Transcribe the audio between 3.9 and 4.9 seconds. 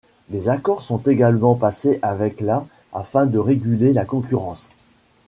la concurrence.